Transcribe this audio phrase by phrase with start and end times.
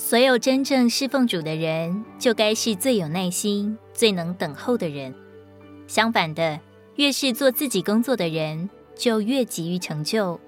[0.00, 5.12] 所有真正侍奉主的人，就该是最有耐心、最能等候的人。
[5.88, 6.60] 相反的，
[6.94, 10.38] 越是做自己工作的人，就越急于成就，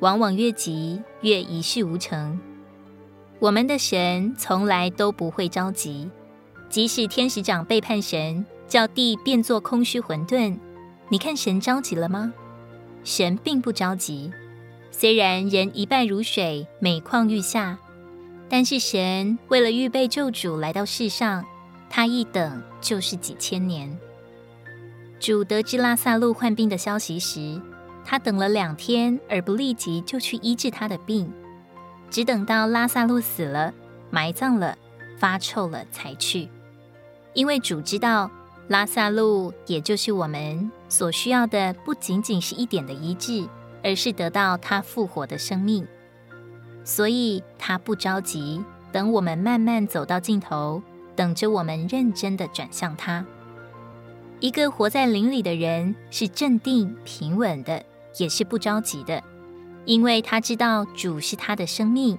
[0.00, 2.40] 往往越急越一事无成。
[3.38, 6.10] 我们的神从来都不会着急，
[6.68, 10.58] 即使天使长背叛神，叫地变作空虚混沌，
[11.08, 12.34] 你看神着急了吗？
[13.04, 14.32] 神并不着急。
[14.90, 17.78] 虽然人一败如水，每况愈下。
[18.48, 21.44] 但是神为了预备救主来到世上，
[21.90, 23.98] 他一等就是几千年。
[25.20, 27.60] 主得知拉撒路患病的消息时，
[28.04, 31.30] 他等了两天，而不立即就去医治他的病，
[32.08, 33.74] 只等到拉撒路死了、
[34.10, 34.78] 埋葬了、
[35.18, 36.48] 发臭了才去。
[37.34, 38.30] 因为主知道
[38.68, 43.46] 拉撒路，也就是我们所需要的，不仅仅是一点的医治，
[43.84, 45.86] 而是得到他复活的生命。
[46.88, 50.82] 所以他不着急，等我们慢慢走到尽头，
[51.14, 53.22] 等着我们认真的转向他。
[54.40, 57.84] 一个活在灵里的人是镇定平稳的，
[58.16, 59.22] 也是不着急的，
[59.84, 62.16] 因为他知道主是他的生命，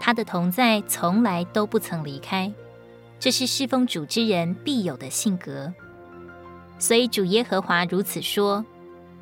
[0.00, 2.50] 他的同在从来都不曾离开，
[3.20, 5.70] 这是侍奉主之人必有的性格。
[6.78, 8.64] 所以主耶和华如此说：“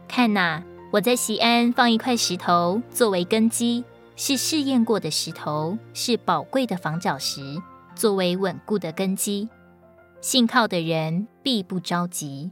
[0.06, 3.82] 看哪，我在西安放一块石头作为根基。”
[4.18, 7.40] 是试验过的石头，是宝贵的防角石，
[7.94, 9.46] 作为稳固的根基。
[10.22, 12.50] 信靠的人必不着急。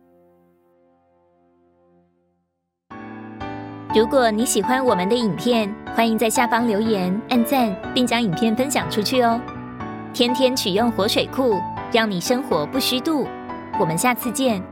[3.94, 9.40] 如果你喜欢我们的影片，欢迎在下方留言、按赞，并将影片分享出去哦。
[10.12, 11.58] 天天取用活水库，
[11.90, 13.26] 让你生活不虚度。
[13.80, 14.62] 我们下次见。